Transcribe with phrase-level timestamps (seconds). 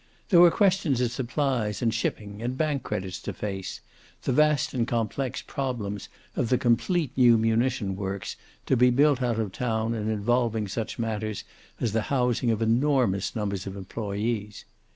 [0.29, 3.81] There were questions of supplies and shipping and bank credits to face,
[4.23, 8.35] the vast and complex problems of the complete new munition works,
[8.65, 11.43] to be built out of town and involving such matters
[11.79, 14.65] as the housing of enormous numbers of employees.